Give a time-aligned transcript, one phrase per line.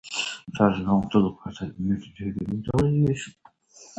[0.51, 3.39] Staat het wel onomstotelijk vast dat dat de meest zekere methode is?